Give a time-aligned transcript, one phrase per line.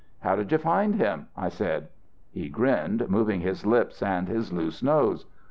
[0.21, 1.89] "'How did you find him?' I said.
[2.31, 5.27] "He grinned, moving his lip and his loose nose.